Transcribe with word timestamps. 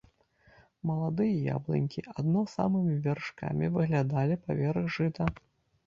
Маладыя 0.89 1.35
яблынькі 1.57 2.05
адно 2.17 2.41
самымі 2.55 2.99
вяршкамі 3.07 3.73
выглядалі 3.79 4.43
паверх 4.49 4.85
жыта. 5.01 5.23